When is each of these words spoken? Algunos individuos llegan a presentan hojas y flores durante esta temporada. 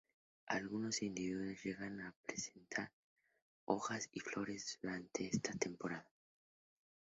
Algunos 0.47 1.03
individuos 1.03 1.63
llegan 1.63 2.01
a 2.01 2.15
presentan 2.25 2.89
hojas 3.65 4.09
y 4.11 4.19
flores 4.19 4.79
durante 4.81 5.27
esta 5.27 5.51
temporada. 5.53 6.09